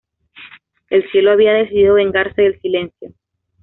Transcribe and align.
El 0.89 1.07
cielo 1.11 1.29
había 1.31 1.53
decidido 1.53 1.93
vengarse 1.93 2.41
del 2.41 2.59
silencio. 2.59 3.13